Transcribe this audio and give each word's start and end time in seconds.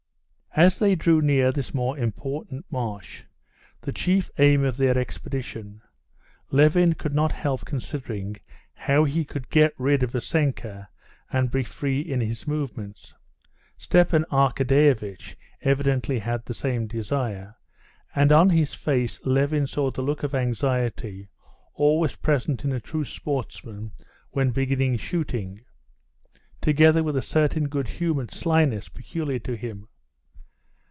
As 0.53 0.79
they 0.79 0.95
drew 0.95 1.21
near 1.21 1.53
this 1.53 1.73
more 1.73 1.97
important 1.97 2.65
marsh, 2.69 3.23
the 3.79 3.93
chief 3.93 4.29
aim 4.37 4.65
of 4.65 4.75
their 4.75 4.97
expedition, 4.97 5.81
Levin 6.49 6.91
could 6.95 7.15
not 7.15 7.31
help 7.31 7.63
considering 7.63 8.35
how 8.73 9.05
he 9.05 9.23
could 9.23 9.49
get 9.49 9.73
rid 9.77 10.03
of 10.03 10.11
Vassenka 10.11 10.89
and 11.31 11.49
be 11.51 11.63
free 11.63 12.01
in 12.01 12.19
his 12.19 12.45
movements. 12.49 13.13
Stepan 13.77 14.25
Arkadyevitch 14.29 15.37
evidently 15.61 16.19
had 16.19 16.43
the 16.43 16.53
same 16.53 16.85
desire, 16.85 17.55
and 18.13 18.33
on 18.33 18.49
his 18.49 18.73
face 18.73 19.21
Levin 19.25 19.65
saw 19.67 19.89
the 19.89 20.01
look 20.01 20.21
of 20.21 20.35
anxiety 20.35 21.29
always 21.75 22.17
present 22.17 22.65
in 22.65 22.73
a 22.73 22.79
true 22.81 23.05
sportsman 23.05 23.93
when 24.31 24.51
beginning 24.51 24.97
shooting, 24.97 25.63
together 26.59 27.03
with 27.03 27.15
a 27.15 27.21
certain 27.21 27.69
good 27.69 27.87
humored 27.87 28.31
slyness 28.31 28.89
peculiar 28.89 29.39
to 29.39 29.55
him. 29.55 29.87